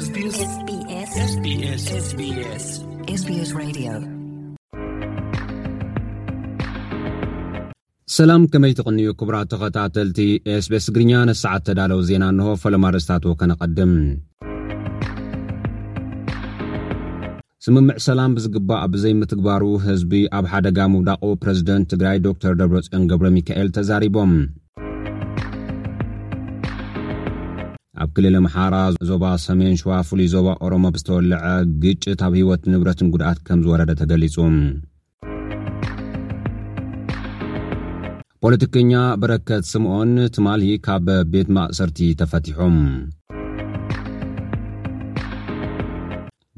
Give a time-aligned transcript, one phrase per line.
[0.00, 0.66] ሰላም
[8.52, 10.18] ከመይ ትቕንዩ ክብራ ተኸታተልቲ
[10.56, 13.94] ኤስቤስ እግርኛ ነሰዓት ተዳለው ዜና ኣንሆ ፈለማርስታት ዎ ከነቐድም
[17.66, 23.68] ስምምዕ ሰላም ብዝግባእ ብዘይምትግባሩ ህዝቢ ኣብ ሓደጋ ምውዳቆ ፕረዚደንት ትግራይ ዶ ተር ደብረፅዮን ገብረ ሚካኤል
[23.78, 24.32] ተዛሪቦም
[28.02, 28.74] ኣብ ክልል ምሓራ
[29.08, 31.44] ዞባ ሰሜን ሸዋ ፍሉይ ዞባ ኦሮሞ ብዝተወልዐ
[31.82, 34.36] ግጭት ኣብ ሂወት ንብረትን ጉድኣት ከም ዝወረደ ተገሊጹ
[38.44, 38.92] ፖለቲከኛ
[39.22, 42.76] ብረከት ስምዖን ትማሊ ካብ ቤት ማእሰርቲ ተፈቲሖም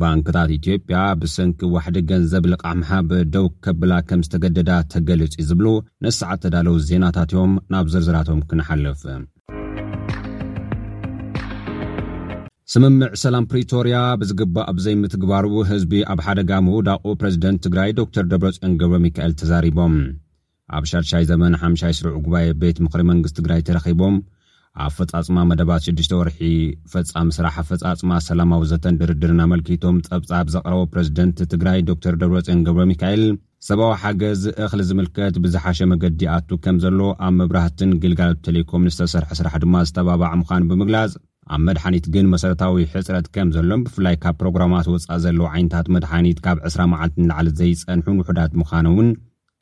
[0.00, 5.68] ባንክታት ኢትዮጵያ ብሰንኪ ዋሕዲ ገንዘብ ልቃምሓብ ደው ከብላ ከም ዝተገደዳ ተገሊጹ እዩ ዝብሉ
[6.06, 9.02] ነሰዓት ተዳለው ዜናታት እዮም ናብ ዘርዝራቶም ክነሓልፍ
[12.72, 19.32] ስምምዕ ሰላም ፕሪቶርያ ብዝግባእ ብዘይምትግባርቡ ህዝቢ ኣብ ሓደጋ ምውዳቑ ፕረዚደንት ትግራይ ዶክተር ደብረፅን ገብረ ሚካኤል
[19.40, 19.94] ተዛሪቦም
[20.76, 24.16] ኣብ ሻይ ዘበን 5ይስዑ ጉባኤ ቤት ምክሪ መንግስት ትግራይ ተረኺቦም
[24.86, 26.40] ኣብ ፈጻጽማ መደባት 6 ወርሒ
[26.94, 33.24] ፈፃሚ ስራሕ ፈጻጽማ ሰላማዊ ዘተን ድርድርን ኣመልኪቶም ፀብጻብ ዘቕረቦ ፕረዚደንት ትግራይ ዶክተር ደብረፅን ገብረ ሚካኤል
[33.68, 39.76] ሰብዊ ሓገዝ እኽሊ ዝምልከት ብዝሓሸ መገዲኣቱ ከም ዘሎ ኣብ ምብራህትን ግልጋሎት ቴሌኮምን ዝተሰርሐ ስራሕ ድማ
[39.90, 41.14] ዝተባባዕ ምዃኑ ብምግላጽ
[41.54, 46.58] ኣብ መድሓኒት ግን መሰረታዊ ሕፅረት ከም ዘሎም ብፍላይ ካብ ፕሮግራማት ውፃእ ዘለዉ ዓይነታት መድሓኒት ካብ
[46.74, 49.08] 2 መዓልት ላዓለት ዘይፀንሑን ውሑዳት ምዃኖውን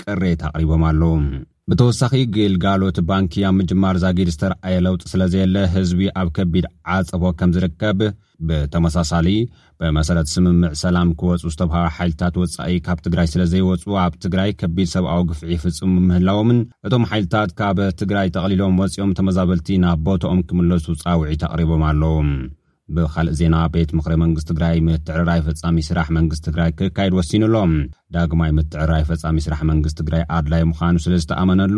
[0.02, 1.12] ቅሬት ኣቕሪቦም ኣለዉ
[1.70, 8.00] ብተወሳኺ ግልጋሎት ባንኪያ ምጅማር ዛጊድ ዝተረኣየ ለውጥ ስለ ዘየለ ህዝቢ ኣብ ከቢድ ዓፀቦ ከም ዝርከብ
[8.48, 9.28] ብተመሳሳሊ
[9.80, 15.22] ብመሰረት ስምምዕ ሰላም ክወፁ ዝተብሃቢ ሓይልታት ወፃኢ ካብ ትግራይ ስለ ዘይወፁ ኣብ ትግራይ ከቢድ ሰብኣዊ
[15.30, 21.84] ግፍዒ ፍፁም ምህላዎምን እቶም ሓይልታት ካብ ትግራይ ተቕሊሎም ወፂኦም ተመዛበልቲ ናብ ቦቶኦም ክምለሱ ፃውዒት ኣቕሪቦም
[21.90, 22.14] ኣለው
[22.96, 27.70] ብካልእ ዜና ቤት ምክሪ መንግስት ትግራይ ምትዕርራይ ፈፃሚ ስራሕ መንግስት ትግራይ ክካየድ ወሲኑኣሎም
[28.14, 31.77] ዳግማይ ምትዕርራይ ፈፃሚ ስራሕ መንግስት ትግራይ ኣድላይ ምዃኑ ስለዝተኣመነሉ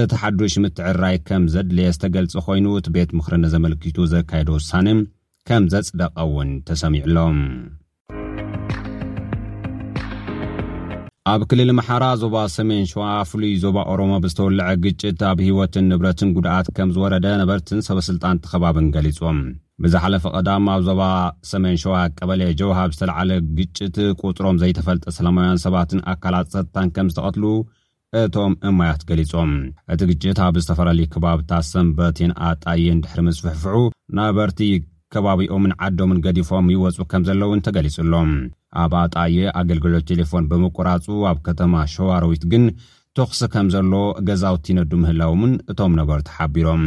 [0.00, 4.88] እቲ ሓዱሽ ምትዕርራይ ከም ዘድለየ ዝተገልጽ ኮይኑ እቲ ቤት ምክሪ ነዘመልኪቱ ዘካየደ ውሳኒ
[5.48, 7.36] ከም ዘፅደቀ ውን ተሰሚዕሎም
[11.32, 16.66] ኣብ ክልል ምሓራ ዞባ ሰሜን ሸዋ ፍሉይ ዞባ ኦሮሞ ብዝተወልዐ ግጭት ኣብ ሂወትን ንብረትን ጉድኣት
[16.78, 19.38] ከም ዝወረደ ነበርትን ሰበስልጣንቲ ከባብን ገሊፆም
[19.84, 21.02] ብዝሓለፈ ቀዳም ኣብ ዞባ
[21.52, 23.30] ሰሜን ሸዋ ቀበሌ ጀውሃብ ዝተለዓለ
[23.60, 27.44] ግጭት ቁፅሮም ዘይተፈልጠ ሰላማውያን ሰባትን ኣካላት ሰጥታን ከም ዝተቀትሉ
[28.24, 29.54] እቶም እማያት ገሊፆም
[29.94, 33.76] እቲ ግጭት ኣብ ዝተፈላለዩ ከባብታት ሰንበት ን ኣጣይን ድሕሪ ምስፍሕፍዑ
[34.20, 34.60] ነበርቲ
[35.14, 38.30] ከባቢኦምን ዓዶምን ገዲፎም ይወፁ ከም ዘለውን ተገሊጹሎም
[38.82, 42.64] ኣብ ኣጣየ ኣገልግሎት ቴሌፎን ብምቆራፁ ኣብ ከተማ ሸዋሮዊት ግን
[43.18, 43.92] ተኽሲ ከም ዘሎ
[44.28, 46.82] ገዛውቲነዱ ምህላውምን እቶም ነበሩ ተሓቢሮም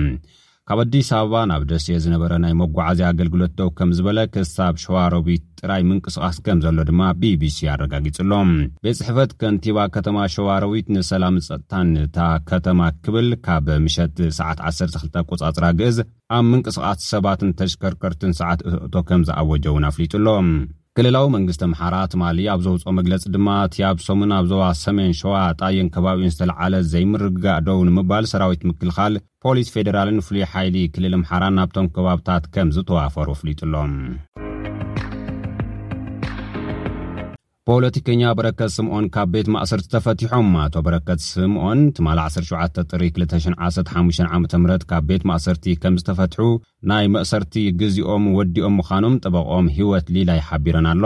[0.71, 5.81] ካብ አዲስ ኣበባ ናብ ደስየ ዝነበረ ናይ መጓዓዝያ ኣገልግሎት ዶው ከም ዝበለ ክሳብ ሸዋረዊት ጥራይ
[5.89, 8.51] ምንቅስቓስ ከም ዘሎ ድማ bቢሲ ኣረጋጊጹሎም
[8.83, 12.17] ቤት ስሕፈት ከንቲባ ከተማ ሸዋረዊት ንሰላም ጸጥታን ንታ
[12.51, 15.97] ከተማ ክብል ካብ ምሸት ሰዓት 12 ቆጻጽራ ግእዝ
[16.37, 20.47] ኣብ ምንቅስቓስ ሰባትን ተሽከርከርትን ሰዓት እህእቶ ከም ዝኣወጀ እውን ኣፍሊጡሎም
[21.01, 25.87] ግልላዊ መንግስቲ ምሓራ ትማሊ ኣብ ዘውፅኦ መግለፂ ድማ እቲያብ ሶሙን ኣብ ዞባ ሰሜን ሸዋ ጣየን
[25.95, 32.45] ከባቢዮን ዝተለዓለ ዘይምርግጋ ዶው ንምባል ሰራዊት ምክልኻል ፖሊስ ፌደራልን ፍሉይ ሓይሊ ክልል ኣምሓራን ናብቶም ከባብታት
[32.53, 33.93] ከም ዝተዋፈሩ ፍሊጡ ሎም
[37.71, 44.43] ፖለቲከኛ በረከት ስምዖን ካብ ቤት ማእሰርቲ ተፈቲሖም ኣቶ በረከት ስምዖን ትማ 17-ጥ215ዓ ም
[44.89, 46.41] ካብ ቤት ማእሰርቲ ከም ዝተፈትሑ
[46.91, 51.03] ናይ መእሰርቲ ግዜኦም ወዲኦም ምዃኖም ጠበቖም ህይወት ሊላይ ሓቢረን ኣለ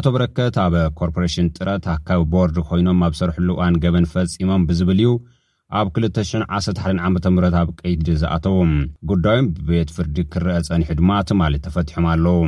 [0.00, 5.12] ኣቶ በረከት ኣብ ኮርፖሬሽን ጥረት ኣካቢ ቦርድ ኮይኖም ኣብ ሰርሕሉእዋን ገበን ፈጺሞም ብዝብል እዩ
[5.82, 8.74] ኣብ 211ዓ ም ኣብ ቀይድ ዝኣተዉም
[9.12, 12.42] ጉዳዮም ብቤት ፍርዲ ክረአ ጸኒሑ ድማ ትማሊ ተፈቲሖም ኣለዉ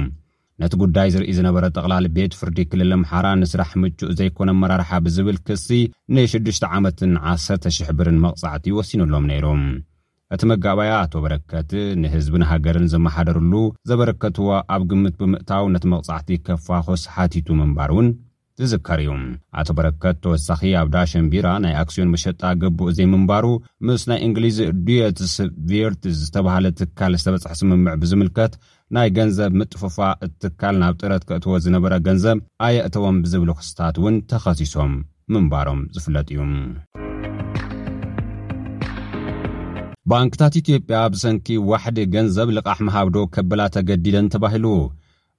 [0.63, 5.69] ነቲ ጉዳይ ዝርኢ ዝነበረ ጠቕላሊ ቤት ፍርዲ ክልል ምሓራ ንስራሕ ምጩእ ዘይኮነ ኣመራርሓ ብዝብል ክሲ
[6.15, 9.63] ን6ዓመ100ብር መቕፃዕቲ ወሲኑሎም ነይሮም
[10.35, 11.71] እቲ መጋባያ ኣቶ በረከት
[12.03, 13.53] ንህዝብን ሃገርን ዘመሓደርሉ
[13.89, 18.09] ዘበረከትዎ ኣብ ግምት ብምእታው ነቲ መቕፃዕቲ ከፋኮስ ሓቲቱ ምንባር እውን
[18.61, 19.13] ዝዝከር እዩ
[19.61, 23.47] ኣቶ በረከት ተወሳኺ ኣብ ዳሸንቢራ ናይ ኣክስዮን መሸጣ ገቡእ ዘይምንባሩ
[23.87, 25.35] ምስ ናይ እንግሊዝ ድየትስ
[25.71, 28.53] ቪርት ዝተባሃለ ትካል ዝተበፅሐ ስምምዕ ብዝምልከት
[28.95, 34.93] ናይ ገንዘብ ምጥፉፋ እትካል ናብ ጥረት ክእትዎ ዝነበረ ገንዘብ ኣየእተቦም ብዝብሉ ክስታት እውን ተኸሲሶም
[35.35, 36.41] ምንባሮም ዝፍለጥ እዩ
[40.13, 44.67] ባንክታት ኢትዮጵያ ብሰንኪ ዋሕዲ ገንዘብ ልቓሕ መሃብዶ ከበላ ተገዲደን ተባሂሉ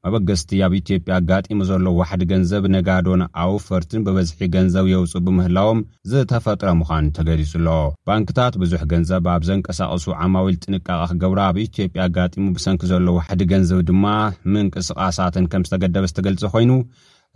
[0.08, 5.80] መበገስቲ ኣብ ኢትዮጵያ ኣጋጢሙ ዘሎ ዋሕዲ ገንዘብ ነጋዶን ኣው ፈርትን ብበዝሒ ገንዘብ የውፅ ብምህላዎም
[6.10, 7.72] ዝተፈጥረ ምዃኑ ተገሊጹ ሎ
[8.10, 13.80] ባንክታት ብዙሕ ገንዘብ ኣብ ዘንቀሳቀሱ ዓማዊል ጥንቃቐ ክገብራ ኣብ ኢትዮጵያ ኣጋጢሙ ብሰንኪ ዘሎ ዋሕዲ ገንዘብ
[13.90, 14.06] ድማ
[14.54, 16.72] ምንቅስቓሳትን ከም ዝተገደበ ዝተገልፅ ኮይኑ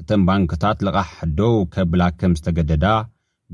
[0.04, 0.98] እተም ባንክታት ልቓ
[1.40, 2.86] ደው ከብላ ከም ዝተገደዳ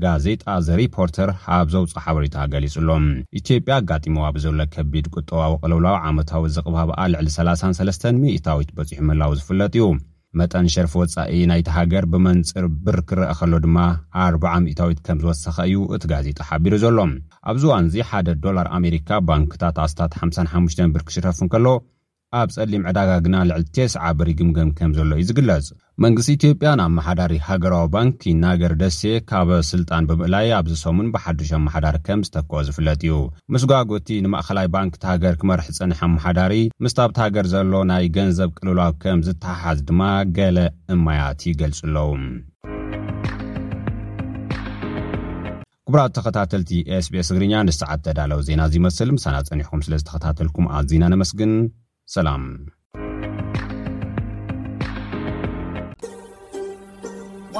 [0.04, 3.04] ጋዜጣ ዘ ሪፖርተር ኣብ ዘውፅእ ሓበሬታ ገሊጹ ሎም
[3.38, 9.86] ኢትዮጵያ ኣጋጢሞዋ ብዘብሎ ከቢድ ቁጠዋዊ ቀለውላዊ ዓመታዊ ዘቕባብኣ ልዕሊ33 ሚእታዊት በፂሑ ምላው ዝፍለጥ እዩ
[10.40, 13.78] መጠን ሸርፊ ወፃኢ ናይቲ ሃገር ብመንፅር ብር ክረአ ከሎ ድማ
[14.26, 16.98] 40 0እታዊት ከም ዝወሰኺ እዩ እቲ ጋዜጣ ሓቢሩ ዘሎ
[17.52, 21.66] ኣብዚዋንዚ ሓደ ዶላር ኣሜሪካ ባንክታት ኣስታት 55 ብር ክሽረፍንከሎ
[22.42, 25.66] ኣብ ጸድሊም ዕዳጋ ግና ልዕሊ ቴስዓ ብሪ ግምግም ከም ዘሎ እዩ ዝግለጽ
[26.04, 32.60] መንግስቲ ኢትዮጵያ ንኣመሓዳሪ ሃገራዊ ባንኪን ናገር ደስሴ ካብ ስልጣን ብምእላይ ኣብዝሰሙን ብሓዱሽ ኣመሓዳሪ ከም ዝተክኦ
[32.66, 33.14] ዝፍለጥ እዩ
[33.54, 36.52] ምስ ጓጎቲ ንማእኸላይ ባንክቲ ሃገር ክመርሒ ዝፀኒሐ ኣማሓዳሪ
[36.86, 40.02] ምስታብቲ ሃገር ዘሎ ናይ ገንዘብ ቅልላዊ ከም ዝተሓሓዝ ድማ
[40.38, 40.58] ገለ
[40.96, 42.10] እማያት ይገልፅ ኣለዉ
[45.88, 51.52] ኩቡራ ዝተኸታተልቲ ኤስቤስ እግርኛ ንሰዓት ተዳለው ዜና እዚመስል ምሳና ፀኒሕኩም ስለ ዝተከታተልኩም ኣዚና ነመስግን
[52.16, 52.44] ሰላም